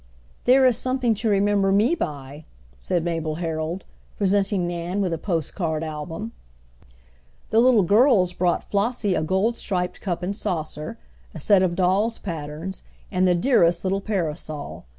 [0.45, 2.45] "There is something to remember me by,"
[2.79, 3.83] said Mabel Herold,
[4.17, 6.31] presenting Nan with a postcard album.
[7.51, 10.97] The little girls brought Flossie a gold striped cup and saucer,
[11.35, 14.85] a set of doll's patterns, and the dearest little parasol.